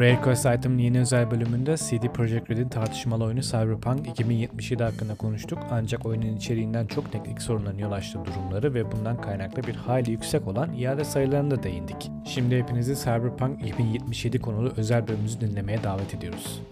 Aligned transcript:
Rare 0.00 0.20
Quest 0.20 0.46
Item'ın 0.46 0.78
yeni 0.78 1.00
özel 1.00 1.30
bölümünde 1.30 1.76
CD 1.76 2.12
Projekt 2.14 2.50
Red'in 2.50 2.68
tartışmalı 2.68 3.24
oyunu 3.24 3.40
Cyberpunk 3.40 4.08
2077 4.08 4.82
hakkında 4.82 5.14
konuştuk. 5.14 5.58
Ancak 5.70 6.06
oyunun 6.06 6.36
içeriğinden 6.36 6.86
çok 6.86 7.12
teknik 7.12 7.42
sorunların 7.42 7.78
yol 7.78 7.92
açtığı 7.92 8.24
durumları 8.24 8.74
ve 8.74 8.92
bundan 8.92 9.20
kaynaklı 9.20 9.62
bir 9.62 9.74
hayli 9.74 10.10
yüksek 10.10 10.48
olan 10.48 10.72
iade 10.72 11.04
sayılarına 11.04 11.50
da 11.50 11.62
değindik. 11.62 12.10
Şimdi 12.24 12.58
hepinizi 12.58 12.96
Cyberpunk 12.96 13.66
2077 13.66 14.38
konulu 14.38 14.72
özel 14.76 15.08
bölümümüzü 15.08 15.40
dinlemeye 15.40 15.84
davet 15.84 16.14
ediyoruz. 16.14 16.62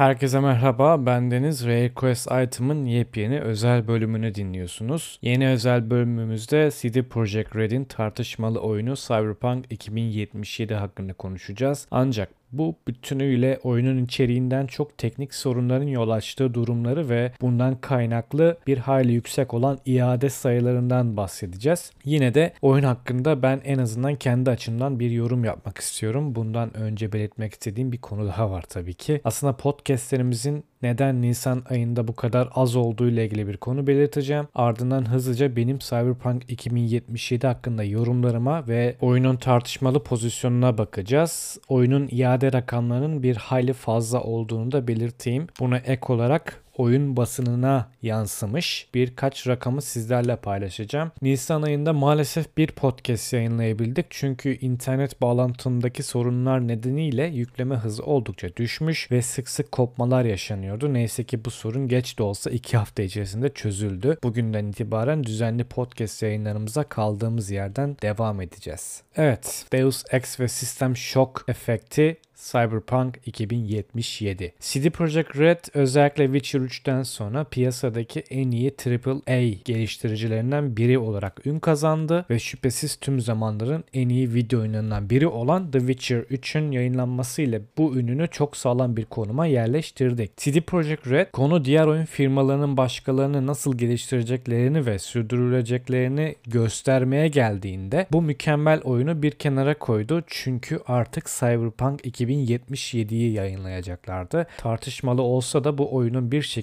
Herkese 0.00 0.40
merhaba, 0.40 1.06
ben 1.06 1.30
Deniz. 1.30 1.66
Rare 1.66 1.94
Quest 1.94 2.28
Item'ın 2.30 2.84
yepyeni 2.84 3.40
özel 3.40 3.88
bölümünü 3.88 4.34
dinliyorsunuz. 4.34 5.18
Yeni 5.22 5.48
özel 5.48 5.90
bölümümüzde 5.90 6.70
CD 6.70 7.02
Projekt 7.02 7.56
Red'in 7.56 7.84
tartışmalı 7.84 8.60
oyunu 8.60 8.94
Cyberpunk 8.96 9.72
2077 9.72 10.74
hakkında 10.74 11.12
konuşacağız. 11.12 11.86
Ancak 11.90 12.39
bu 12.52 12.76
bütünüyle 12.88 13.60
oyunun 13.62 14.04
içeriğinden 14.04 14.66
çok 14.66 14.98
teknik 14.98 15.34
sorunların 15.34 15.86
yol 15.86 16.10
açtığı 16.10 16.54
durumları 16.54 17.08
ve 17.08 17.32
bundan 17.40 17.80
kaynaklı 17.80 18.58
bir 18.66 18.78
hayli 18.78 19.12
yüksek 19.12 19.54
olan 19.54 19.78
iade 19.86 20.30
sayılarından 20.30 21.16
bahsedeceğiz. 21.16 21.92
Yine 22.04 22.34
de 22.34 22.52
oyun 22.62 22.84
hakkında 22.84 23.42
ben 23.42 23.60
en 23.64 23.78
azından 23.78 24.16
kendi 24.16 24.50
açımdan 24.50 25.00
bir 25.00 25.10
yorum 25.10 25.44
yapmak 25.44 25.78
istiyorum. 25.78 26.34
Bundan 26.34 26.76
önce 26.76 27.12
belirtmek 27.12 27.52
istediğim 27.52 27.92
bir 27.92 27.98
konu 27.98 28.26
daha 28.26 28.50
var 28.50 28.62
tabii 28.68 28.94
ki. 28.94 29.20
Aslında 29.24 29.56
podcastlerimizin 29.56 30.64
neden 30.82 31.22
Nisan 31.22 31.62
ayında 31.70 32.08
bu 32.08 32.16
kadar 32.16 32.48
az 32.54 32.76
olduğu 32.76 33.08
ile 33.08 33.24
ilgili 33.24 33.48
bir 33.48 33.56
konu 33.56 33.86
belirteceğim. 33.86 34.48
Ardından 34.54 35.08
hızlıca 35.08 35.56
benim 35.56 35.78
Cyberpunk 35.78 36.50
2077 36.50 37.46
hakkında 37.46 37.84
yorumlarıma 37.84 38.68
ve 38.68 38.96
oyunun 39.00 39.36
tartışmalı 39.36 40.02
pozisyonuna 40.02 40.78
bakacağız. 40.78 41.58
Oyunun 41.68 42.08
iade 42.10 42.52
rakamlarının 42.52 43.22
bir 43.22 43.36
hayli 43.36 43.72
fazla 43.72 44.22
olduğunu 44.22 44.72
da 44.72 44.88
belirteyim. 44.88 45.46
Buna 45.60 45.78
ek 45.78 46.12
olarak 46.12 46.62
oyun 46.80 47.16
basınına 47.16 47.90
yansımış 48.02 48.88
birkaç 48.94 49.46
rakamı 49.46 49.82
sizlerle 49.82 50.36
paylaşacağım. 50.36 51.12
Nisan 51.22 51.62
ayında 51.62 51.92
maalesef 51.92 52.56
bir 52.56 52.66
podcast 52.66 53.32
yayınlayabildik 53.32 54.06
çünkü 54.10 54.58
internet 54.60 55.20
bağlantımdaki 55.20 56.02
sorunlar 56.02 56.68
nedeniyle 56.68 57.26
yükleme 57.26 57.74
hızı 57.74 58.02
oldukça 58.02 58.56
düşmüş 58.56 59.10
ve 59.10 59.22
sık 59.22 59.48
sık 59.48 59.72
kopmalar 59.72 60.24
yaşanıyordu. 60.24 60.94
Neyse 60.94 61.24
ki 61.24 61.44
bu 61.44 61.50
sorun 61.50 61.88
geç 61.88 62.18
de 62.18 62.22
olsa 62.22 62.50
2 62.50 62.76
hafta 62.76 63.02
içerisinde 63.02 63.48
çözüldü. 63.48 64.18
Bugünden 64.22 64.66
itibaren 64.66 65.24
düzenli 65.24 65.64
podcast 65.64 66.22
yayınlarımıza 66.22 66.84
kaldığımız 66.84 67.50
yerden 67.50 67.96
devam 68.02 68.40
edeceğiz. 68.40 69.02
Evet, 69.16 69.64
Deus 69.72 70.04
Ex 70.12 70.40
ve 70.40 70.48
System 70.48 70.96
Shock 70.96 71.44
efekti 71.48 72.16
Cyberpunk 72.40 73.18
2077. 73.26 74.54
CD 74.60 74.90
Projekt 74.90 75.36
Red 75.36 75.64
özellikle 75.74 76.24
Witcher 76.24 76.60
3'ten 76.70 77.02
sonra 77.02 77.44
piyasadaki 77.44 78.20
en 78.20 78.50
iyi 78.50 78.74
AAA 78.86 79.40
geliştiricilerinden 79.64 80.76
biri 80.76 80.98
olarak 80.98 81.46
ün 81.46 81.58
kazandı 81.58 82.26
ve 82.30 82.38
şüphesiz 82.38 82.96
tüm 82.96 83.20
zamanların 83.20 83.84
en 83.92 84.08
iyi 84.08 84.34
video 84.34 84.60
oyunlarından 84.60 85.10
biri 85.10 85.26
olan 85.26 85.70
The 85.70 85.78
Witcher 85.78 86.20
3'ün 86.20 86.72
yayınlanmasıyla 86.72 87.60
bu 87.78 87.96
ününü 87.96 88.28
çok 88.28 88.56
sağlam 88.56 88.96
bir 88.96 89.04
konuma 89.04 89.46
yerleştirdik. 89.46 90.36
CD 90.36 90.60
Projekt 90.60 91.06
Red 91.06 91.30
konu 91.32 91.64
diğer 91.64 91.86
oyun 91.86 92.04
firmalarının 92.04 92.76
başkalarını 92.76 93.46
nasıl 93.46 93.78
geliştireceklerini 93.78 94.86
ve 94.86 94.98
sürdürüleceklerini 94.98 96.34
göstermeye 96.46 97.28
geldiğinde 97.28 98.06
bu 98.12 98.22
mükemmel 98.22 98.80
oyunu 98.80 99.22
bir 99.22 99.30
kenara 99.30 99.78
koydu 99.78 100.22
çünkü 100.26 100.80
artık 100.86 101.26
Cyberpunk 101.26 102.06
2077 102.06 103.10
2077'yi 103.10 103.32
yayınlayacaklardı. 103.32 104.46
Tartışmalı 104.58 105.22
olsa 105.22 105.64
da 105.64 105.78
bu 105.78 105.94
oyunun 105.94 106.32
bir 106.32 106.42
şekilde 106.42 106.59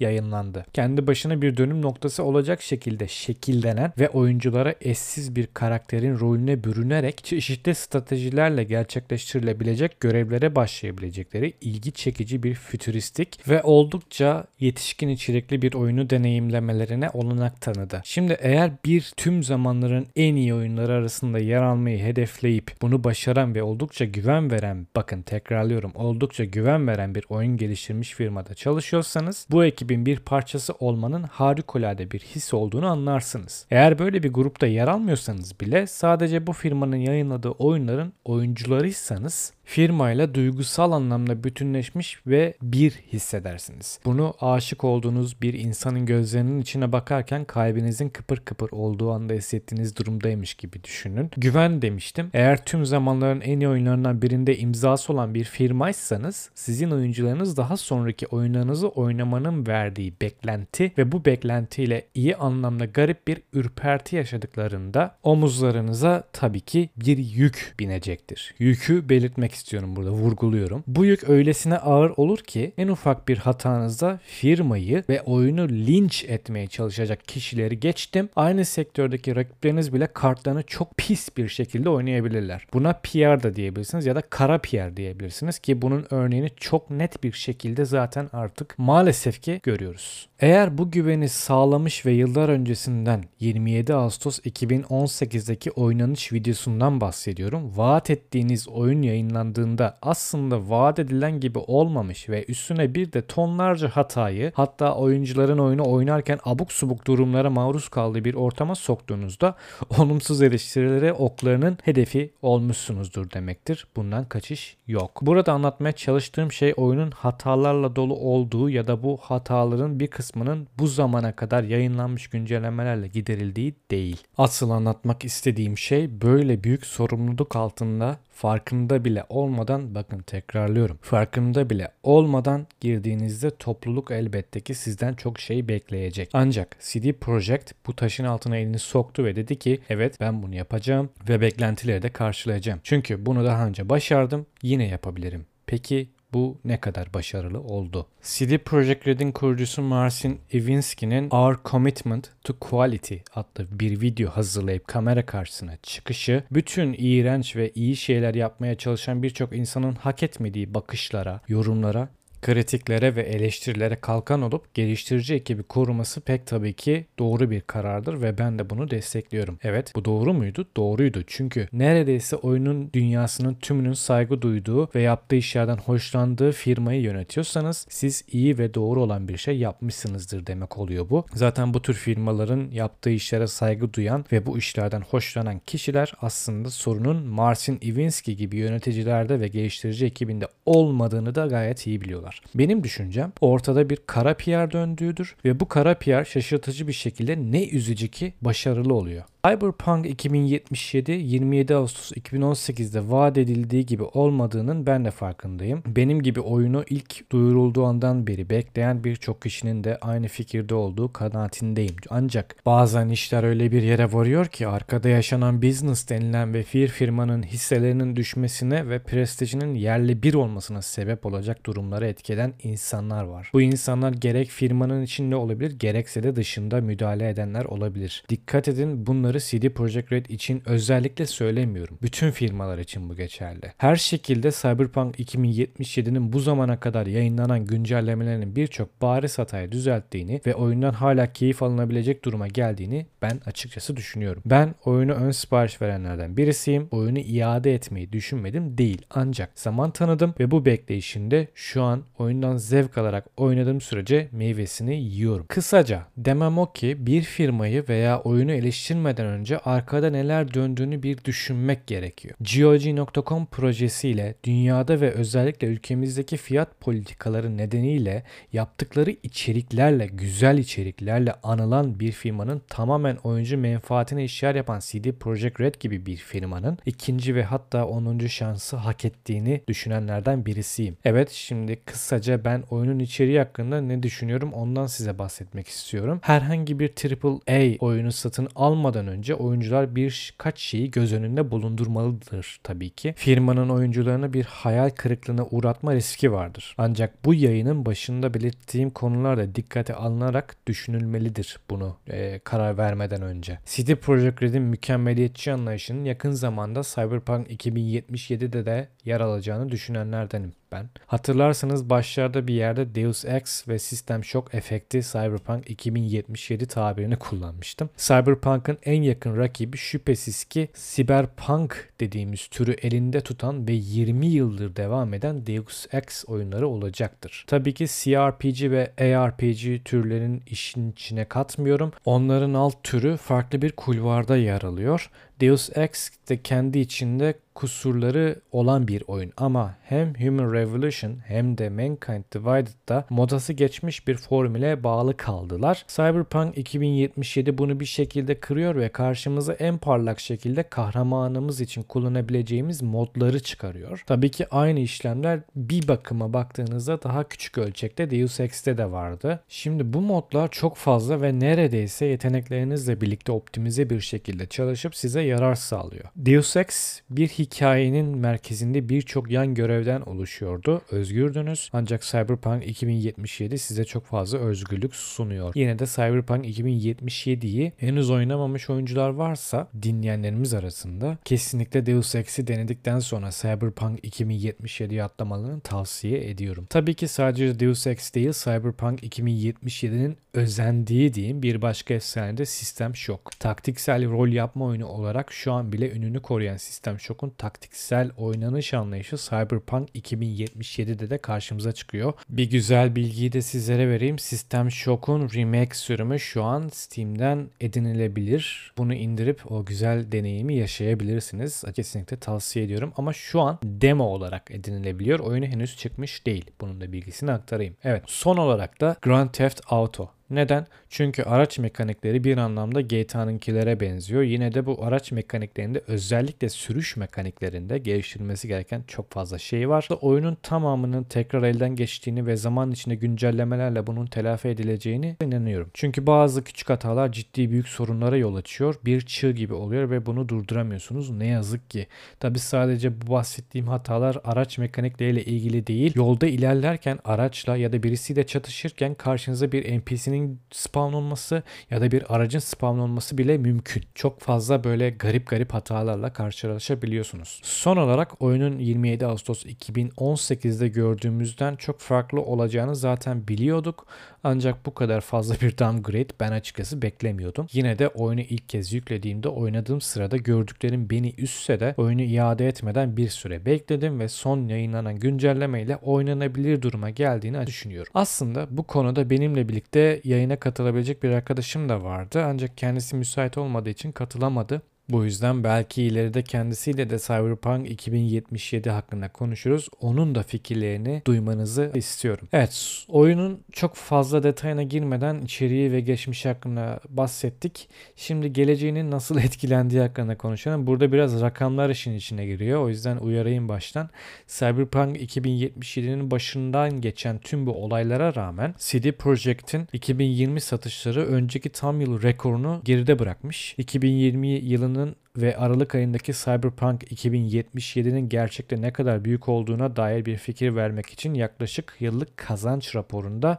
yayınlandı. 0.00 0.64
Kendi 0.72 1.06
başına 1.06 1.42
bir 1.42 1.56
dönüm 1.56 1.82
noktası 1.82 2.24
olacak 2.24 2.62
şekilde 2.62 3.08
şekillenen 3.08 3.92
ve 3.98 4.08
oyunculara 4.08 4.74
eşsiz 4.80 5.36
bir 5.36 5.46
karakterin 5.46 6.18
rolüne 6.18 6.64
bürünerek 6.64 7.24
çeşitli 7.24 7.74
stratejilerle 7.74 8.64
gerçekleştirilebilecek 8.64 10.00
görevlere 10.00 10.54
başlayabilecekleri 10.54 11.52
ilgi 11.60 11.92
çekici 11.92 12.42
bir 12.42 12.54
fütüristik 12.54 13.48
ve 13.48 13.62
oldukça 13.62 14.44
yetişkin 14.60 15.08
içerikli 15.08 15.62
bir 15.62 15.72
oyunu 15.72 16.10
deneyimlemelerine 16.10 17.10
olanak 17.10 17.60
tanıdı. 17.60 18.00
Şimdi 18.04 18.36
eğer 18.40 18.70
bir 18.84 19.12
tüm 19.16 19.42
zamanların 19.42 20.06
en 20.16 20.36
iyi 20.36 20.54
oyunları 20.54 20.92
arasında 20.92 21.38
yer 21.38 21.62
almayı 21.62 21.98
hedefleyip 21.98 22.70
bunu 22.82 23.04
başaran 23.04 23.54
ve 23.54 23.62
oldukça 23.62 24.04
güven 24.04 24.50
veren 24.50 24.86
bakın 24.96 25.22
tekrarlıyorum 25.22 25.92
oldukça 25.94 26.44
güven 26.44 26.86
veren 26.86 27.14
bir 27.14 27.24
oyun 27.28 27.56
geliştirmiş 27.56 28.14
firmada 28.14 28.54
çalışıyorsanız 28.54 29.23
bu 29.50 29.64
ekibin 29.64 30.06
bir 30.06 30.18
parçası 30.18 30.72
olmanın 30.72 31.22
harikulade 31.22 32.10
bir 32.10 32.20
his 32.20 32.54
olduğunu 32.54 32.86
anlarsınız. 32.86 33.66
Eğer 33.70 33.98
böyle 33.98 34.22
bir 34.22 34.32
grupta 34.32 34.66
yer 34.66 34.88
almıyorsanız 34.88 35.60
bile 35.60 35.86
sadece 35.86 36.46
bu 36.46 36.52
firmanın 36.52 36.96
yayınladığı 36.96 37.50
oyunların 37.50 38.12
oyuncularıysanız 38.24 39.52
firmayla 39.64 40.34
duygusal 40.34 40.92
anlamda 40.92 41.44
bütünleşmiş 41.44 42.26
ve 42.26 42.54
bir 42.62 42.90
hissedersiniz. 42.90 44.00
Bunu 44.04 44.34
aşık 44.40 44.84
olduğunuz 44.84 45.42
bir 45.42 45.54
insanın 45.54 46.06
gözlerinin 46.06 46.60
içine 46.60 46.92
bakarken 46.92 47.44
kalbinizin 47.44 48.08
kıpır 48.08 48.36
kıpır 48.36 48.68
olduğu 48.72 49.12
anda 49.12 49.32
hissettiğiniz 49.32 49.96
durumdaymış 49.96 50.54
gibi 50.54 50.84
düşünün. 50.84 51.30
Güven 51.36 51.82
demiştim. 51.82 52.30
Eğer 52.34 52.64
tüm 52.64 52.86
zamanların 52.86 53.40
en 53.40 53.60
iyi 53.60 53.68
oyunlarından 53.68 54.22
birinde 54.22 54.58
imzası 54.58 55.12
olan 55.12 55.34
bir 55.34 55.44
firmaysanız 55.44 56.50
sizin 56.54 56.90
oyuncularınız 56.90 57.56
daha 57.56 57.76
sonraki 57.76 58.26
oyunlarınızı 58.26 58.88
oynamanın 58.88 59.66
verdiği 59.66 60.12
beklenti 60.20 60.92
ve 60.98 61.12
bu 61.12 61.24
beklentiyle 61.24 62.06
iyi 62.14 62.36
anlamda 62.36 62.84
garip 62.84 63.28
bir 63.28 63.42
ürperti 63.52 64.16
yaşadıklarında 64.16 65.16
omuzlarınıza 65.22 66.24
tabii 66.32 66.60
ki 66.60 66.88
bir 66.96 67.18
yük 67.18 67.74
binecektir. 67.80 68.54
Yükü 68.58 69.08
belirtmek 69.08 69.53
istiyorum 69.54 69.96
burada 69.96 70.10
vurguluyorum. 70.10 70.84
Bu 70.86 71.04
yük 71.04 71.28
öylesine 71.28 71.78
ağır 71.78 72.10
olur 72.16 72.38
ki 72.38 72.72
en 72.78 72.88
ufak 72.88 73.28
bir 73.28 73.38
hatanızda 73.38 74.20
firmayı 74.26 75.04
ve 75.08 75.22
oyunu 75.22 75.68
linç 75.68 76.24
etmeye 76.24 76.66
çalışacak 76.66 77.28
kişileri 77.28 77.80
geçtim. 77.80 78.28
Aynı 78.36 78.64
sektördeki 78.64 79.36
rakipleriniz 79.36 79.94
bile 79.94 80.06
kartlarını 80.06 80.62
çok 80.62 80.96
pis 80.96 81.36
bir 81.36 81.48
şekilde 81.48 81.88
oynayabilirler. 81.88 82.66
Buna 82.72 82.92
PR 82.92 83.42
da 83.42 83.56
diyebilirsiniz 83.56 84.06
ya 84.06 84.14
da 84.16 84.20
kara 84.20 84.58
PR 84.58 84.96
diyebilirsiniz 84.96 85.58
ki 85.58 85.82
bunun 85.82 86.06
örneğini 86.10 86.50
çok 86.56 86.90
net 86.90 87.22
bir 87.24 87.32
şekilde 87.32 87.84
zaten 87.84 88.30
artık 88.32 88.74
maalesef 88.78 89.42
ki 89.42 89.60
görüyoruz. 89.62 90.28
Eğer 90.40 90.78
bu 90.78 90.90
güveni 90.90 91.28
sağlamış 91.28 92.06
ve 92.06 92.12
yıllar 92.12 92.48
öncesinden 92.48 93.24
27 93.40 93.94
Ağustos 93.94 94.38
2018'deki 94.38 95.70
oynanış 95.70 96.32
videosundan 96.32 97.00
bahsediyorum. 97.00 97.72
Vaat 97.76 98.10
ettiğiniz 98.10 98.68
oyun 98.68 99.02
yayınlandığında 99.44 99.98
aslında 100.02 100.70
vaat 100.70 100.98
edilen 100.98 101.40
gibi 101.40 101.58
olmamış 101.58 102.28
ve 102.28 102.44
üstüne 102.48 102.94
bir 102.94 103.12
de 103.12 103.22
tonlarca 103.22 103.88
hatayı 103.88 104.52
hatta 104.54 104.94
oyuncuların 104.94 105.58
oyunu 105.58 105.90
oynarken 105.90 106.38
abuk 106.44 106.72
subuk 106.72 107.06
durumlara 107.06 107.50
maruz 107.50 107.88
kaldığı 107.88 108.24
bir 108.24 108.34
ortama 108.34 108.74
soktuğunuzda 108.74 109.54
olumsuz 109.98 110.42
eleştirilere 110.42 111.12
oklarının 111.12 111.78
hedefi 111.82 112.30
olmuşsunuzdur 112.42 113.30
demektir. 113.30 113.86
Bundan 113.96 114.24
kaçış 114.24 114.76
yok. 114.86 115.20
Burada 115.22 115.52
anlatmaya 115.52 115.92
çalıştığım 115.92 116.52
şey 116.52 116.74
oyunun 116.76 117.10
hatalarla 117.10 117.96
dolu 117.96 118.14
olduğu 118.14 118.70
ya 118.70 118.86
da 118.86 119.02
bu 119.02 119.18
hataların 119.22 120.00
bir 120.00 120.06
kısmının 120.06 120.68
bu 120.78 120.86
zamana 120.86 121.32
kadar 121.32 121.62
yayınlanmış 121.62 122.28
güncellemelerle 122.28 123.08
giderildiği 123.08 123.74
değil. 123.90 124.22
Asıl 124.38 124.70
anlatmak 124.70 125.24
istediğim 125.24 125.78
şey 125.78 126.20
böyle 126.22 126.64
büyük 126.64 126.86
sorumluluk 126.86 127.56
altında 127.56 128.16
farkında 128.34 129.04
bile 129.04 129.24
olmadan 129.28 129.94
bakın 129.94 130.18
tekrarlıyorum. 130.18 130.98
Farkında 131.02 131.70
bile 131.70 131.88
olmadan 132.02 132.66
girdiğinizde 132.80 133.50
topluluk 133.50 134.10
elbette 134.10 134.60
ki 134.60 134.74
sizden 134.74 135.14
çok 135.14 135.40
şey 135.40 135.68
bekleyecek. 135.68 136.30
Ancak 136.32 136.76
CD 136.80 137.12
Projekt 137.12 137.72
bu 137.86 137.96
taşın 137.96 138.24
altına 138.24 138.56
elini 138.56 138.78
soktu 138.78 139.24
ve 139.24 139.36
dedi 139.36 139.58
ki 139.58 139.80
evet 139.88 140.20
ben 140.20 140.42
bunu 140.42 140.54
yapacağım 140.54 141.10
ve 141.28 141.40
beklentileri 141.40 142.02
de 142.02 142.08
karşılayacağım. 142.08 142.80
Çünkü 142.82 143.26
bunu 143.26 143.44
daha 143.44 143.66
önce 143.66 143.88
başardım 143.88 144.46
yine 144.62 144.88
yapabilirim. 144.88 145.46
Peki 145.66 146.08
bu 146.34 146.58
ne 146.64 146.80
kadar 146.80 147.14
başarılı 147.14 147.60
oldu. 147.60 148.06
CD 148.22 148.58
Projekt 148.58 149.06
Red'in 149.06 149.32
kurucusu 149.32 149.82
Marcin 149.82 150.40
Iwinski'nin 150.52 151.30
Our 151.30 151.58
Commitment 151.64 152.30
to 152.44 152.58
Quality 152.60 153.16
adlı 153.34 153.66
bir 153.70 154.00
video 154.00 154.30
hazırlayıp 154.30 154.88
kamera 154.88 155.26
karşısına 155.26 155.76
çıkışı 155.76 156.44
bütün 156.50 156.94
iğrenç 156.98 157.56
ve 157.56 157.70
iyi 157.74 157.96
şeyler 157.96 158.34
yapmaya 158.34 158.74
çalışan 158.74 159.22
birçok 159.22 159.56
insanın 159.56 159.94
hak 159.94 160.22
etmediği 160.22 160.74
bakışlara, 160.74 161.40
yorumlara 161.48 162.08
kritiklere 162.44 163.16
ve 163.16 163.22
eleştirilere 163.22 163.96
kalkan 163.96 164.42
olup 164.42 164.74
geliştirici 164.74 165.34
ekibi 165.34 165.62
koruması 165.62 166.20
pek 166.20 166.46
tabii 166.46 166.72
ki 166.72 167.06
doğru 167.18 167.50
bir 167.50 167.60
karardır 167.60 168.22
ve 168.22 168.38
ben 168.38 168.58
de 168.58 168.70
bunu 168.70 168.90
destekliyorum. 168.90 169.58
Evet 169.62 169.92
bu 169.96 170.04
doğru 170.04 170.34
muydu? 170.34 170.66
Doğruydu. 170.76 171.22
Çünkü 171.26 171.68
neredeyse 171.72 172.36
oyunun 172.36 172.90
dünyasının 172.92 173.54
tümünün 173.54 173.92
saygı 173.92 174.42
duyduğu 174.42 174.88
ve 174.94 175.02
yaptığı 175.02 175.36
işlerden 175.36 175.76
hoşlandığı 175.76 176.52
firmayı 176.52 177.00
yönetiyorsanız 177.00 177.86
siz 177.90 178.24
iyi 178.32 178.58
ve 178.58 178.74
doğru 178.74 179.02
olan 179.02 179.28
bir 179.28 179.36
şey 179.36 179.58
yapmışsınızdır 179.58 180.46
demek 180.46 180.78
oluyor 180.78 181.10
bu. 181.10 181.26
Zaten 181.34 181.74
bu 181.74 181.82
tür 181.82 181.94
firmaların 181.94 182.70
yaptığı 182.70 183.10
işlere 183.10 183.46
saygı 183.46 183.92
duyan 183.92 184.24
ve 184.32 184.46
bu 184.46 184.58
işlerden 184.58 185.00
hoşlanan 185.00 185.58
kişiler 185.66 186.12
aslında 186.20 186.70
sorunun 186.70 187.26
Marcin 187.26 187.78
Iwinski 187.80 188.36
gibi 188.36 188.56
yöneticilerde 188.56 189.40
ve 189.40 189.48
geliştirici 189.48 190.06
ekibinde 190.06 190.48
olmadığını 190.66 191.34
da 191.34 191.46
gayet 191.46 191.86
iyi 191.86 192.00
biliyorlar. 192.00 192.33
Benim 192.54 192.84
düşüncem 192.84 193.32
ortada 193.40 193.90
bir 193.90 193.98
kara 194.06 194.34
PR 194.34 194.70
döndüğüdür 194.72 195.36
ve 195.44 195.60
bu 195.60 195.68
kara 195.68 195.94
PR 195.94 196.24
şaşırtıcı 196.24 196.88
bir 196.88 196.92
şekilde 196.92 197.36
ne 197.36 197.68
üzücü 197.68 198.08
ki 198.08 198.34
başarılı 198.40 198.94
oluyor. 198.94 199.24
Cyberpunk 199.46 200.06
2077 200.06 201.12
27 201.12 201.74
Ağustos 201.74 202.12
2018'de 202.12 203.10
vaat 203.10 203.38
edildiği 203.38 203.86
gibi 203.86 204.02
olmadığının 204.02 204.86
ben 204.86 205.04
de 205.04 205.10
farkındayım. 205.10 205.82
Benim 205.86 206.22
gibi 206.22 206.40
oyunu 206.40 206.84
ilk 206.90 207.30
duyurulduğu 207.32 207.84
andan 207.84 208.26
beri 208.26 208.50
bekleyen 208.50 209.04
birçok 209.04 209.42
kişinin 209.42 209.84
de 209.84 209.98
aynı 210.00 210.28
fikirde 210.28 210.74
olduğu 210.74 211.12
kanaatindeyim. 211.12 211.96
Ancak 212.10 212.56
bazen 212.66 213.08
işler 213.08 213.44
öyle 213.44 213.72
bir 213.72 213.82
yere 213.82 214.12
varıyor 214.12 214.46
ki 214.46 214.66
arkada 214.66 215.08
yaşanan 215.08 215.62
business 215.62 216.08
denilen 216.08 216.54
ve 216.54 216.64
bir 216.74 216.88
firmanın 216.88 217.42
hisselerinin 217.42 218.16
düşmesine 218.16 218.88
ve 218.88 218.98
prestijinin 218.98 219.74
yerli 219.74 220.22
bir 220.22 220.34
olmasına 220.34 220.82
sebep 220.82 221.26
olacak 221.26 221.66
durumları 221.66 222.06
etkilen 222.06 222.52
insanlar 222.62 223.24
var. 223.24 223.50
Bu 223.52 223.62
insanlar 223.62 224.12
gerek 224.12 224.48
firmanın 224.48 225.02
içinde 225.02 225.36
olabilir 225.36 225.78
gerekse 225.78 226.22
de 226.22 226.36
dışında 226.36 226.80
müdahale 226.80 227.28
edenler 227.28 227.64
olabilir. 227.64 228.24
Dikkat 228.28 228.68
edin 228.68 229.06
bunları 229.06 229.33
bunları 229.34 229.40
CD 229.40 229.74
Projekt 229.74 230.12
Red 230.12 230.26
için 230.26 230.62
özellikle 230.66 231.26
söylemiyorum. 231.26 231.98
Bütün 232.02 232.30
firmalar 232.30 232.78
için 232.78 233.08
bu 233.08 233.16
geçerli. 233.16 233.72
Her 233.78 233.96
şekilde 233.96 234.50
Cyberpunk 234.50 235.20
2077'nin 235.20 236.32
bu 236.32 236.40
zamana 236.40 236.80
kadar 236.80 237.06
yayınlanan 237.06 237.64
güncellemelerinin 237.64 238.56
birçok 238.56 239.02
bariz 239.02 239.38
hatayı 239.38 239.72
düzelttiğini 239.72 240.40
ve 240.46 240.54
oyundan 240.54 240.92
hala 240.92 241.32
keyif 241.32 241.62
alınabilecek 241.62 242.24
duruma 242.24 242.48
geldiğini 242.48 243.06
ben 243.22 243.40
açıkçası 243.46 243.96
düşünüyorum. 243.96 244.42
Ben 244.46 244.74
oyunu 244.84 245.12
ön 245.12 245.30
sipariş 245.30 245.82
verenlerden 245.82 246.36
birisiyim. 246.36 246.88
Oyunu 246.90 247.18
iade 247.18 247.74
etmeyi 247.74 248.12
düşünmedim 248.12 248.78
değil. 248.78 249.02
Ancak 249.10 249.50
zaman 249.54 249.90
tanıdım 249.90 250.34
ve 250.40 250.50
bu 250.50 250.64
bekleyişinde 250.64 251.48
şu 251.54 251.82
an 251.82 252.02
oyundan 252.18 252.56
zevk 252.56 252.98
alarak 252.98 253.26
oynadığım 253.36 253.80
sürece 253.80 254.28
meyvesini 254.32 254.94
yiyorum. 255.02 255.46
Kısaca 255.48 256.06
demem 256.16 256.58
o 256.58 256.72
ki 256.72 257.06
bir 257.06 257.22
firmayı 257.22 257.84
veya 257.88 258.20
oyunu 258.20 258.52
eleştirmeden 258.52 259.23
geçmeden 259.24 259.40
önce 259.40 259.58
arkada 259.58 260.10
neler 260.10 260.54
döndüğünü 260.54 261.02
bir 261.02 261.24
düşünmek 261.24 261.86
gerekiyor. 261.86 262.34
GOG.com 262.40 263.46
projesiyle 263.46 264.34
dünyada 264.44 265.00
ve 265.00 265.10
özellikle 265.10 265.66
ülkemizdeki 265.66 266.36
fiyat 266.36 266.80
politikaları 266.80 267.56
nedeniyle 267.56 268.22
yaptıkları 268.52 269.10
içeriklerle, 269.22 270.06
güzel 270.06 270.58
içeriklerle 270.58 271.32
anılan 271.42 272.00
bir 272.00 272.12
firmanın 272.12 272.62
tamamen 272.68 273.16
oyuncu 273.16 273.58
menfaatine 273.58 274.24
işler 274.24 274.54
yapan 274.54 274.80
CD 274.80 275.12
Projekt 275.12 275.60
Red 275.60 275.74
gibi 275.80 276.06
bir 276.06 276.16
firmanın 276.16 276.78
ikinci 276.86 277.34
ve 277.34 277.44
hatta 277.44 277.86
onuncu 277.86 278.28
şansı 278.28 278.76
hak 278.76 279.04
ettiğini 279.04 279.60
düşünenlerden 279.68 280.46
birisiyim. 280.46 280.96
Evet 281.04 281.30
şimdi 281.30 281.76
kısaca 281.76 282.44
ben 282.44 282.62
oyunun 282.70 282.98
içeriği 282.98 283.38
hakkında 283.38 283.80
ne 283.80 284.02
düşünüyorum 284.02 284.52
ondan 284.52 284.86
size 284.86 285.18
bahsetmek 285.18 285.68
istiyorum. 285.68 286.20
Herhangi 286.22 286.78
bir 286.78 286.90
AAA 286.90 287.76
oyunu 287.80 288.12
satın 288.12 288.48
almadan 288.54 289.06
önce 289.06 289.13
önce 289.14 289.34
oyuncular 289.34 289.96
birkaç 289.96 290.58
şeyi 290.58 290.90
göz 290.90 291.12
önünde 291.12 291.50
bulundurmalıdır 291.50 292.60
tabii 292.62 292.90
ki. 292.90 293.14
Firmanın 293.16 293.68
oyuncularını 293.68 294.32
bir 294.32 294.44
hayal 294.44 294.90
kırıklığına 294.90 295.46
uğratma 295.50 295.94
riski 295.94 296.32
vardır. 296.32 296.74
Ancak 296.78 297.24
bu 297.24 297.34
yayının 297.34 297.86
başında 297.86 298.34
belirttiğim 298.34 298.90
konular 298.90 299.38
da 299.38 299.54
dikkate 299.54 299.94
alınarak 299.94 300.56
düşünülmelidir 300.66 301.58
bunu 301.70 301.96
e, 302.06 302.38
karar 302.38 302.78
vermeden 302.78 303.22
önce. 303.22 303.58
CD 303.64 303.94
Projekt 303.94 304.42
Red'in 304.42 304.62
mükemmeliyetçi 304.62 305.52
anlayışının 305.52 306.04
yakın 306.04 306.30
zamanda 306.30 306.82
Cyberpunk 306.82 307.50
2077'de 307.50 308.66
de 308.66 308.88
yer 309.04 309.20
alacağını 309.20 309.70
düşünenlerdenim 309.70 310.52
ben. 310.72 310.88
Hatırlarsanız 311.06 311.90
başlarda 311.90 312.46
bir 312.46 312.54
yerde 312.54 312.94
Deus 312.94 313.24
Ex 313.24 313.68
ve 313.68 313.78
System 313.78 314.24
Shock 314.24 314.54
efekti 314.54 315.02
Cyberpunk 315.02 315.70
2077 315.70 316.66
tabirini 316.66 317.16
kullanmıştım. 317.16 317.90
Cyberpunk'ın 317.96 318.78
en 318.84 319.02
yakın 319.02 319.36
rakibi 319.36 319.76
şüphesiz 319.76 320.44
ki 320.44 320.68
Cyberpunk 320.74 321.92
dediğimiz 322.00 322.48
türü 322.48 322.72
elinde 322.72 323.20
tutan 323.20 323.68
ve 323.68 323.72
20 323.72 324.26
yıldır 324.26 324.76
devam 324.76 325.14
eden 325.14 325.46
Deus 325.46 325.86
Ex 325.92 326.24
oyunları 326.26 326.68
olacaktır. 326.68 327.44
Tabii 327.46 327.74
ki 327.74 327.86
CRPG 327.86 328.70
ve 328.70 328.92
ARPG 329.16 329.84
türlerin 329.84 330.42
işin 330.46 330.92
içine 330.92 331.24
katmıyorum. 331.24 331.92
Onların 332.04 332.54
alt 332.54 332.84
türü 332.84 333.16
farklı 333.16 333.62
bir 333.62 333.72
kulvarda 333.72 334.36
yer 334.36 334.62
alıyor. 334.62 335.10
Deus 335.40 335.70
Ex 335.76 336.10
de 336.28 336.42
kendi 336.42 336.78
içinde 336.78 337.34
kusurları 337.54 338.40
olan 338.52 338.88
bir 338.88 339.02
oyun 339.06 339.32
ama 339.36 339.74
hem 339.82 340.14
Human 340.14 340.52
Revolution 340.52 341.18
hem 341.26 341.58
de 341.58 341.68
Mankind 341.68 342.24
Divided'da 342.34 343.04
modası 343.10 343.52
geçmiş 343.52 344.08
bir 344.08 344.16
formüle 344.16 344.84
bağlı 344.84 345.16
kaldılar. 345.16 345.84
Cyberpunk 345.88 346.58
2077 346.58 347.58
bunu 347.58 347.80
bir 347.80 347.84
şekilde 347.84 348.40
kırıyor 348.40 348.76
ve 348.76 348.88
karşımıza 348.88 349.52
en 349.52 349.78
parlak 349.78 350.20
şekilde 350.20 350.62
kahramanımız 350.62 351.60
için 351.60 351.82
kullanabileceğimiz 351.82 352.82
modları 352.82 353.40
çıkarıyor. 353.40 354.02
Tabii 354.06 354.30
ki 354.30 354.46
aynı 354.50 354.80
işlemler 354.80 355.40
bir 355.56 355.88
bakıma 355.88 356.32
baktığınızda 356.32 357.02
daha 357.02 357.28
küçük 357.28 357.58
ölçekte 357.58 358.10
Deus 358.10 358.40
Ex'te 358.40 358.78
de 358.78 358.90
vardı. 358.90 359.40
Şimdi 359.48 359.92
bu 359.92 360.00
modlar 360.00 360.50
çok 360.50 360.76
fazla 360.76 361.22
ve 361.22 361.40
neredeyse 361.40 362.06
yeteneklerinizle 362.06 363.00
birlikte 363.00 363.32
optimize 363.32 363.90
bir 363.90 364.00
şekilde 364.00 364.46
çalışıp 364.46 364.96
size 364.96 365.20
yarar 365.24 365.54
sağlıyor. 365.54 366.04
Deus 366.16 366.56
Ex 366.56 367.00
bir 367.10 367.28
hikayenin 367.28 368.18
merkezinde 368.18 368.88
birçok 368.88 369.30
yan 369.30 369.54
görevden 369.54 370.00
oluşuyordu. 370.00 370.82
Özgürdünüz 370.90 371.70
ancak 371.72 372.02
Cyberpunk 372.02 372.66
2077 372.66 373.58
size 373.58 373.84
çok 373.84 374.06
fazla 374.06 374.38
özgürlük 374.38 374.94
sunuyor. 374.94 375.52
Yine 375.54 375.78
de 375.78 375.86
Cyberpunk 375.86 376.46
2077'yi 376.46 377.72
henüz 377.76 378.10
oynamamış 378.10 378.70
oyuncular 378.70 379.10
varsa 379.10 379.68
dinleyenlerimiz 379.82 380.54
arasında 380.54 381.18
kesinlikle 381.24 381.86
Deus 381.86 382.14
Ex'i 382.14 382.46
denedikten 382.46 382.98
sonra 382.98 383.30
Cyberpunk 383.30 384.04
2077'yi 384.04 385.02
atlamalarını 385.02 385.60
tavsiye 385.60 386.30
ediyorum. 386.30 386.66
Tabii 386.70 386.94
ki 386.94 387.08
sadece 387.08 387.60
Deus 387.60 387.86
Ex 387.86 388.14
değil 388.14 388.32
Cyberpunk 388.32 389.02
2077'nin 389.02 390.16
özendiği 390.34 391.14
diyeyim 391.14 391.42
bir 391.42 391.62
başka 391.62 391.94
efsane 391.94 392.36
de 392.36 392.46
System 392.46 392.96
Shock. 392.96 393.40
Taktiksel 393.40 394.10
rol 394.10 394.28
yapma 394.28 394.64
oyunu 394.64 394.86
olarak 394.86 395.13
şu 395.30 395.52
an 395.52 395.72
bile 395.72 395.90
ününü 395.90 396.22
koruyan 396.22 396.56
System 396.56 397.00
Shock'un 397.00 397.30
taktiksel 397.30 398.10
oynanış 398.16 398.74
anlayışı 398.74 399.16
Cyberpunk 399.16 399.88
2077'de 399.96 401.10
de 401.10 401.18
karşımıza 401.18 401.72
çıkıyor. 401.72 402.12
Bir 402.28 402.50
güzel 402.50 402.96
bilgiyi 402.96 403.32
de 403.32 403.42
sizlere 403.42 403.88
vereyim. 403.88 404.18
System 404.18 404.70
Shock'un 404.70 405.30
remake 405.34 405.74
sürümü 405.74 406.20
şu 406.20 406.42
an 406.42 406.68
Steam'den 406.68 407.50
edinilebilir. 407.60 408.72
Bunu 408.78 408.94
indirip 408.94 409.52
o 409.52 409.64
güzel 409.64 410.12
deneyimi 410.12 410.54
yaşayabilirsiniz. 410.54 411.64
Kesinlikle 411.74 412.16
tavsiye 412.16 412.64
ediyorum 412.64 412.92
ama 412.96 413.12
şu 413.12 413.40
an 413.40 413.58
demo 413.64 414.04
olarak 414.04 414.50
edinilebiliyor. 414.50 415.18
Oyunu 415.18 415.46
henüz 415.46 415.76
çıkmış 415.76 416.26
değil. 416.26 416.50
Bunun 416.60 416.80
da 416.80 416.92
bilgisini 416.92 417.32
aktarayım. 417.32 417.76
Evet 417.84 418.02
son 418.06 418.36
olarak 418.36 418.80
da 418.80 418.96
Grand 419.02 419.30
Theft 419.30 419.60
Auto 419.68 420.13
neden? 420.30 420.66
Çünkü 420.88 421.22
araç 421.22 421.58
mekanikleri 421.58 422.24
bir 422.24 422.38
anlamda 422.38 422.80
GTA'nınkilere 422.80 423.80
benziyor. 423.80 424.22
Yine 424.22 424.54
de 424.54 424.66
bu 424.66 424.84
araç 424.84 425.12
mekaniklerinde 425.12 425.82
özellikle 425.86 426.48
sürüş 426.48 426.96
mekaniklerinde 426.96 427.78
geliştirilmesi 427.78 428.48
gereken 428.48 428.82
çok 428.86 429.12
fazla 429.12 429.38
şey 429.38 429.68
var. 429.68 429.88
Oyunun 430.00 430.34
tamamının 430.42 431.04
tekrar 431.04 431.42
elden 431.42 431.76
geçtiğini 431.76 432.26
ve 432.26 432.36
zaman 432.36 432.70
içinde 432.70 432.94
güncellemelerle 432.94 433.86
bunun 433.86 434.06
telafi 434.06 434.48
edileceğini 434.48 435.16
inanıyorum. 435.22 435.70
Çünkü 435.74 436.06
bazı 436.06 436.44
küçük 436.44 436.70
hatalar 436.70 437.12
ciddi 437.12 437.50
büyük 437.50 437.68
sorunlara 437.68 438.16
yol 438.16 438.34
açıyor. 438.34 438.74
Bir 438.84 439.00
çığ 439.00 439.30
gibi 439.30 439.54
oluyor 439.54 439.90
ve 439.90 440.06
bunu 440.06 440.28
durduramıyorsunuz. 440.28 441.10
Ne 441.10 441.26
yazık 441.26 441.70
ki. 441.70 441.86
Tabi 442.20 442.38
sadece 442.38 443.00
bu 443.00 443.10
bahsettiğim 443.10 443.68
hatalar 443.68 444.18
araç 444.24 444.58
mekanikleriyle 444.58 445.24
ilgili 445.24 445.66
değil. 445.66 445.92
Yolda 445.94 446.26
ilerlerken 446.26 446.98
araçla 447.04 447.56
ya 447.56 447.72
da 447.72 447.82
birisiyle 447.82 448.26
çatışırken 448.26 448.94
karşınıza 448.94 449.52
bir 449.52 449.78
NPC'nin 449.78 450.13
NPC'nin 450.14 450.40
spawn 450.50 450.92
olması 450.92 451.42
ya 451.70 451.80
da 451.80 451.90
bir 451.90 452.14
aracın 452.14 452.38
spawn 452.38 452.78
olması 452.78 453.18
bile 453.18 453.38
mümkün. 453.38 453.82
Çok 453.94 454.20
fazla 454.20 454.64
böyle 454.64 454.90
garip 454.90 455.26
garip 455.26 455.54
hatalarla 455.54 456.12
karşılaşabiliyorsunuz. 456.12 457.40
Son 457.42 457.76
olarak 457.76 458.22
oyunun 458.22 458.58
27 458.58 459.06
Ağustos 459.06 459.46
2018'de 459.46 460.68
gördüğümüzden 460.68 461.56
çok 461.56 461.80
farklı 461.80 462.20
olacağını 462.20 462.76
zaten 462.76 463.28
biliyorduk. 463.28 463.86
Ancak 464.24 464.66
bu 464.66 464.74
kadar 464.74 465.00
fazla 465.00 465.34
bir 465.34 465.58
downgrade 465.58 466.08
ben 466.20 466.32
açıkçası 466.32 466.82
beklemiyordum. 466.82 467.46
Yine 467.52 467.78
de 467.78 467.88
oyunu 467.88 468.20
ilk 468.20 468.48
kez 468.48 468.72
yüklediğimde 468.72 469.28
oynadığım 469.28 469.80
sırada 469.80 470.16
gördüklerim 470.16 470.90
beni 470.90 471.14
üstse 471.18 471.60
de 471.60 471.74
oyunu 471.76 472.02
iade 472.02 472.48
etmeden 472.48 472.96
bir 472.96 473.08
süre 473.08 473.46
bekledim 473.46 474.00
ve 474.00 474.08
son 474.08 474.48
yayınlanan 474.48 474.96
güncellemeyle 474.96 475.76
oynanabilir 475.76 476.62
duruma 476.62 476.90
geldiğini 476.90 477.46
düşünüyorum. 477.46 477.92
Aslında 477.94 478.46
bu 478.50 478.62
konuda 478.62 479.10
benimle 479.10 479.48
birlikte 479.48 480.00
yayına 480.04 480.36
katılabilecek 480.40 481.02
bir 481.02 481.10
arkadaşım 481.10 481.68
da 481.68 481.82
vardı 481.82 482.24
ancak 482.24 482.58
kendisi 482.58 482.96
müsait 482.96 483.38
olmadığı 483.38 483.70
için 483.70 483.92
katılamadı. 483.92 484.62
Bu 484.88 485.04
yüzden 485.04 485.44
belki 485.44 485.82
ileride 485.82 486.22
kendisiyle 486.22 486.90
de 486.90 486.98
Cyberpunk 486.98 487.70
2077 487.70 488.70
hakkında 488.70 489.08
konuşuruz. 489.08 489.68
Onun 489.80 490.14
da 490.14 490.22
fikirlerini 490.22 491.02
duymanızı 491.06 491.70
istiyorum. 491.74 492.28
Evet, 492.32 492.84
oyunun 492.88 493.40
çok 493.52 493.74
fazla 493.74 494.22
detayına 494.22 494.62
girmeden 494.62 495.22
içeriği 495.22 495.72
ve 495.72 495.80
geçmiş 495.80 496.26
hakkında 496.26 496.80
bahsettik. 496.88 497.68
Şimdi 497.96 498.32
geleceğinin 498.32 498.90
nasıl 498.90 499.18
etkilendiği 499.24 499.80
hakkında 499.80 500.18
konuşalım. 500.18 500.66
Burada 500.66 500.92
biraz 500.92 501.20
rakamlar 501.20 501.70
işin 501.70 501.94
içine 501.94 502.26
giriyor. 502.26 502.62
O 502.62 502.68
yüzden 502.68 502.96
uyarayım 502.96 503.48
baştan. 503.48 503.90
Cyberpunk 504.28 504.96
2077'nin 504.96 506.10
başından 506.10 506.80
geçen 506.80 507.18
tüm 507.18 507.46
bu 507.46 507.52
olaylara 507.52 508.14
rağmen 508.14 508.54
CD 508.58 508.92
Projekt'in 508.92 509.68
2020 509.72 510.40
satışları 510.40 511.06
önceki 511.06 511.50
tam 511.50 511.80
yıl 511.80 512.02
rekorunu 512.02 512.60
geride 512.64 512.98
bırakmış. 512.98 513.54
2020 513.58 514.28
yılın 514.28 514.73
yılının 514.74 514.96
ve 515.16 515.36
Aralık 515.36 515.74
ayındaki 515.74 516.12
Cyberpunk 516.12 516.82
2077'nin 516.92 518.08
gerçekte 518.08 518.60
ne 518.60 518.72
kadar 518.72 519.04
büyük 519.04 519.28
olduğuna 519.28 519.76
dair 519.76 520.04
bir 520.04 520.16
fikir 520.16 520.54
vermek 520.54 520.86
için 520.86 521.14
yaklaşık 521.14 521.76
yıllık 521.80 522.16
kazanç 522.16 522.76
raporunda 522.76 523.38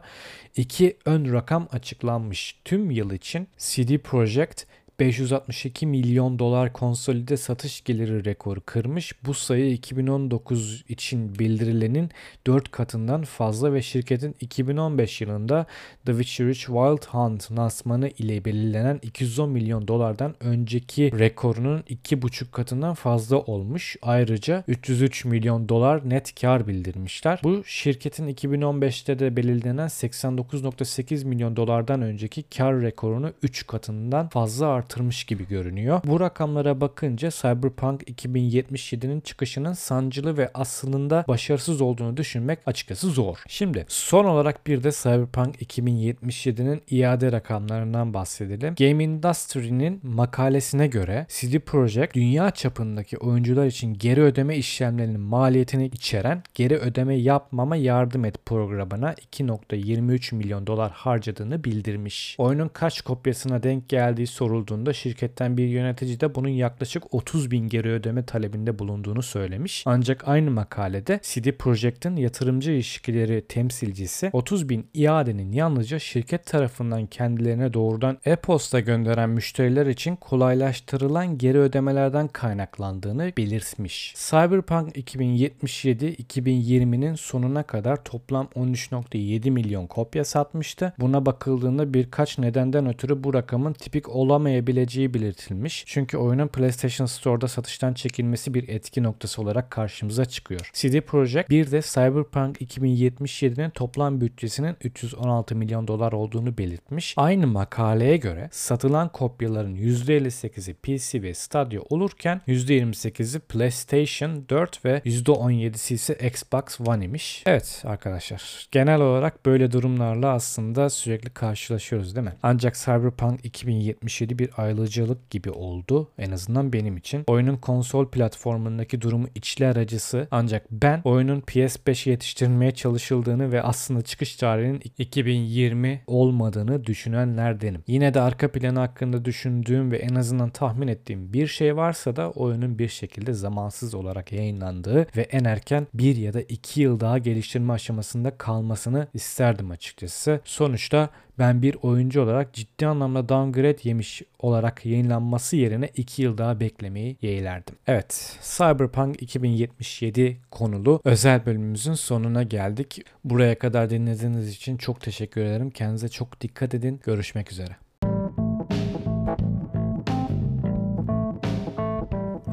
iki 0.56 0.96
ön 1.04 1.32
rakam 1.32 1.68
açıklanmış. 1.72 2.56
Tüm 2.64 2.90
yıl 2.90 3.10
için 3.10 3.48
CD 3.58 3.98
Projekt 3.98 4.64
562 5.00 5.86
milyon 5.86 6.38
dolar 6.38 6.72
konsolide 6.72 7.36
satış 7.36 7.84
geliri 7.84 8.24
rekoru 8.24 8.60
kırmış. 8.66 9.12
Bu 9.26 9.34
sayı 9.34 9.72
2019 9.72 10.84
için 10.88 11.38
bildirilenin 11.38 12.10
4 12.46 12.70
katından 12.70 13.22
fazla 13.22 13.74
ve 13.74 13.82
şirketin 13.82 14.36
2015 14.40 15.20
yılında 15.20 15.66
The 16.06 16.12
Witcher 16.12 16.46
3 16.46 16.58
Wild 16.58 17.04
Hunt 17.08 17.52
lansmanı 17.52 18.08
ile 18.08 18.44
belirlenen 18.44 18.98
210 19.02 19.50
milyon 19.50 19.88
dolardan 19.88 20.34
önceki 20.40 21.18
rekorunun 21.18 21.80
2,5 21.80 22.50
katından 22.50 22.94
fazla 22.94 23.38
olmuş. 23.38 23.96
Ayrıca 24.02 24.64
303 24.68 25.24
milyon 25.24 25.68
dolar 25.68 26.10
net 26.10 26.40
kar 26.40 26.68
bildirmişler. 26.68 27.40
Bu 27.44 27.64
şirketin 27.64 28.28
2015'te 28.28 29.18
de 29.18 29.36
belirlenen 29.36 29.88
89.8 29.88 31.24
milyon 31.24 31.56
dolardan 31.56 32.02
önceki 32.02 32.42
kar 32.42 32.80
rekorunu 32.80 33.32
3 33.42 33.66
katından 33.66 34.28
fazla 34.28 34.66
artırmışlar 34.66 34.85
artırmış 34.86 35.24
gibi 35.24 35.48
görünüyor. 35.48 36.00
Bu 36.04 36.20
rakamlara 36.20 36.80
bakınca 36.80 37.30
Cyberpunk 37.30 38.02
2077'nin 38.02 39.20
çıkışının 39.20 39.72
sancılı 39.72 40.36
ve 40.36 40.50
aslında 40.54 41.24
başarısız 41.28 41.80
olduğunu 41.80 42.16
düşünmek 42.16 42.58
açıkçası 42.66 43.10
zor. 43.10 43.38
Şimdi 43.48 43.84
son 43.88 44.24
olarak 44.24 44.66
bir 44.66 44.82
de 44.82 44.90
Cyberpunk 44.90 45.62
2077'nin 45.62 46.82
iade 46.90 47.32
rakamlarından 47.32 48.14
bahsedelim. 48.14 48.74
Game 48.74 49.04
Industry'nin 49.04 50.00
makalesine 50.02 50.86
göre 50.86 51.26
CD 51.28 51.58
Projekt 51.58 52.14
dünya 52.14 52.50
çapındaki 52.50 53.18
oyuncular 53.18 53.66
için 53.66 53.94
geri 53.94 54.22
ödeme 54.22 54.56
işlemlerinin 54.56 55.20
maliyetini 55.20 55.86
içeren 55.86 56.42
geri 56.54 56.76
ödeme 56.76 57.16
yapmama 57.16 57.76
yardım 57.76 58.24
et 58.24 58.46
programına 58.46 59.12
2.23 59.12 60.34
milyon 60.34 60.66
dolar 60.66 60.92
harcadığını 60.92 61.64
bildirmiş. 61.64 62.36
Oyunun 62.38 62.68
kaç 62.68 63.00
kopyasına 63.00 63.62
denk 63.62 63.88
geldiği 63.88 64.26
sorulduğunda 64.26 64.75
sorduğunda 64.76 64.92
şirketten 64.92 65.56
bir 65.56 65.68
yönetici 65.68 66.20
de 66.20 66.34
bunun 66.34 66.48
yaklaşık 66.48 67.14
30 67.14 67.50
bin 67.50 67.68
geri 67.68 67.90
ödeme 67.90 68.24
talebinde 68.24 68.78
bulunduğunu 68.78 69.22
söylemiş. 69.22 69.82
Ancak 69.86 70.28
aynı 70.28 70.50
makalede 70.50 71.20
CD 71.22 71.52
Projekt'in 71.58 72.16
yatırımcı 72.16 72.70
ilişkileri 72.72 73.44
temsilcisi 73.48 74.30
30 74.32 74.68
bin 74.68 74.86
iadenin 74.94 75.52
yalnızca 75.52 75.98
şirket 75.98 76.46
tarafından 76.46 77.06
kendilerine 77.06 77.72
doğrudan 77.72 78.18
e-posta 78.24 78.80
gönderen 78.80 79.30
müşteriler 79.30 79.86
için 79.86 80.16
kolaylaştırılan 80.16 81.38
geri 81.38 81.58
ödemelerden 81.58 82.28
kaynaklandığını 82.28 83.32
belirtmiş. 83.36 84.14
Cyberpunk 84.16 84.96
2077 84.96 86.06
2020'nin 86.06 87.14
sonuna 87.14 87.62
kadar 87.62 88.04
toplam 88.04 88.46
13.7 88.56 89.50
milyon 89.50 89.86
kopya 89.86 90.24
satmıştı. 90.24 90.92
Buna 91.00 91.26
bakıldığında 91.26 91.94
birkaç 91.94 92.38
nedenden 92.38 92.86
ötürü 92.86 93.24
bu 93.24 93.34
rakamın 93.34 93.72
tipik 93.72 94.08
olamayabilir 94.08 94.65
olabileceği 94.66 95.14
belirtilmiş. 95.14 95.84
Çünkü 95.86 96.16
oyunun 96.16 96.48
PlayStation 96.48 97.06
Store'da 97.06 97.48
satıştan 97.48 97.94
çekilmesi 97.94 98.54
bir 98.54 98.68
etki 98.68 99.02
noktası 99.02 99.42
olarak 99.42 99.70
karşımıza 99.70 100.24
çıkıyor. 100.24 100.70
CD 100.72 101.00
Projekt 101.00 101.50
bir 101.50 101.70
de 101.70 101.80
Cyberpunk 101.80 102.60
2077'nin 102.60 103.70
toplam 103.70 104.20
bütçesinin 104.20 104.76
316 104.84 105.56
milyon 105.56 105.88
dolar 105.88 106.12
olduğunu 106.12 106.58
belirtmiş. 106.58 107.14
Aynı 107.16 107.46
makaleye 107.46 108.16
göre 108.16 108.48
satılan 108.52 109.08
kopyaların 109.12 109.76
%58'i 109.76 110.74
PC 110.74 111.22
ve 111.22 111.34
Stadia 111.34 111.80
olurken 111.90 112.40
%28'i 112.48 113.40
PlayStation 113.40 114.44
4 114.48 114.84
ve 114.84 114.98
%17'si 115.04 115.94
ise 115.94 116.14
Xbox 116.14 116.80
One 116.80 117.04
imiş. 117.04 117.42
Evet 117.46 117.82
arkadaşlar 117.84 118.68
genel 118.72 119.00
olarak 119.00 119.46
böyle 119.46 119.72
durumlarla 119.72 120.32
aslında 120.32 120.90
sürekli 120.90 121.30
karşılaşıyoruz 121.30 122.16
değil 122.16 122.26
mi? 122.26 122.34
Ancak 122.42 122.74
Cyberpunk 122.74 123.44
2077 123.44 124.38
bir 124.38 124.50
ayrıcalık 124.56 125.30
gibi 125.30 125.50
oldu 125.50 126.08
en 126.18 126.30
azından 126.30 126.72
benim 126.72 126.96
için. 126.96 127.24
Oyunun 127.26 127.56
konsol 127.56 128.06
platformundaki 128.06 129.00
durumu 129.00 129.26
içler 129.34 129.76
acısı 129.76 130.28
ancak 130.30 130.66
ben 130.70 131.00
oyunun 131.04 131.40
PS5 131.40 132.10
yetiştirilmeye 132.10 132.70
çalışıldığını 132.70 133.52
ve 133.52 133.62
aslında 133.62 134.02
çıkış 134.02 134.36
tarihinin 134.36 134.82
2020 134.98 136.02
olmadığını 136.06 136.84
düşünenlerdenim. 136.84 137.82
Yine 137.86 138.14
de 138.14 138.20
arka 138.20 138.52
planı 138.52 138.78
hakkında 138.78 139.24
düşündüğüm 139.24 139.92
ve 139.92 139.96
en 139.96 140.14
azından 140.14 140.50
tahmin 140.50 140.88
ettiğim 140.88 141.32
bir 141.32 141.46
şey 141.46 141.76
varsa 141.76 142.16
da 142.16 142.30
oyunun 142.30 142.78
bir 142.78 142.88
şekilde 142.88 143.32
zamansız 143.32 143.94
olarak 143.94 144.32
yayınlandığı 144.32 145.06
ve 145.16 145.22
en 145.22 145.44
erken 145.44 145.86
bir 145.94 146.16
ya 146.16 146.34
da 146.34 146.40
iki 146.40 146.80
yıl 146.80 147.00
daha 147.00 147.18
geliştirme 147.18 147.72
aşamasında 147.72 148.38
kalmasını 148.38 149.06
isterdim 149.14 149.70
açıkçası. 149.70 150.40
Sonuçta 150.44 151.10
ben 151.38 151.62
bir 151.62 151.76
oyuncu 151.82 152.22
olarak 152.22 152.52
ciddi 152.52 152.86
anlamda 152.86 153.28
downgrade 153.28 153.78
yemiş 153.82 154.22
olarak 154.38 154.86
yayınlanması 154.86 155.56
yerine 155.56 155.90
2 155.96 156.22
yıl 156.22 156.38
daha 156.38 156.60
beklemeyi 156.60 157.16
yeğlerdim. 157.22 157.74
Evet, 157.86 158.38
Cyberpunk 158.42 159.22
2077 159.22 160.40
konulu 160.50 161.00
özel 161.04 161.46
bölümümüzün 161.46 161.94
sonuna 161.94 162.42
geldik. 162.42 163.04
Buraya 163.24 163.58
kadar 163.58 163.90
dinlediğiniz 163.90 164.48
için 164.50 164.76
çok 164.76 165.00
teşekkür 165.00 165.40
ederim. 165.40 165.70
Kendinize 165.70 166.08
çok 166.08 166.40
dikkat 166.40 166.74
edin. 166.74 167.00
Görüşmek 167.04 167.52
üzere. 167.52 167.85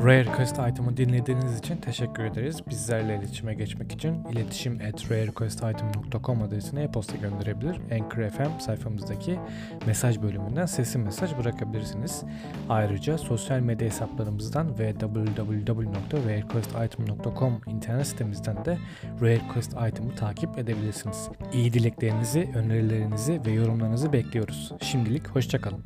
Request 0.05 0.59
item'ı 0.69 0.97
dinlediğiniz 0.97 1.59
için 1.59 1.77
teşekkür 1.77 2.23
ederiz. 2.23 2.57
Bizlerle 2.69 3.15
iletişime 3.15 3.53
geçmek 3.53 3.91
için 3.91 4.23
iletişim 4.23 4.79
at 4.89 5.11
rarerequestitem.com 5.11 6.43
adresine 6.43 6.83
e-posta 6.83 7.17
gönderebilir. 7.17 7.77
Anchor 7.91 8.29
FM 8.29 8.59
sayfamızdaki 8.59 9.39
mesaj 9.87 10.21
bölümünden 10.21 10.65
sesli 10.65 10.99
mesaj 10.99 11.37
bırakabilirsiniz. 11.37 12.23
Ayrıca 12.69 13.17
sosyal 13.17 13.59
medya 13.59 13.87
hesaplarımızdan 13.87 14.79
ve 14.79 14.93
www.rarerequestitem.com 14.93 17.61
internet 17.67 18.07
sitemizden 18.07 18.65
de 18.65 18.77
Rare 19.21 19.35
Request 19.35 19.71
item'ı 19.71 20.15
takip 20.15 20.57
edebilirsiniz. 20.57 21.29
İyi 21.53 21.73
dileklerinizi, 21.73 22.49
önerilerinizi 22.55 23.41
ve 23.45 23.51
yorumlarınızı 23.51 24.13
bekliyoruz. 24.13 24.71
Şimdilik 24.81 25.27
hoşçakalın. 25.27 25.83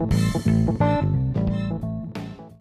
Müzik 0.00 1.27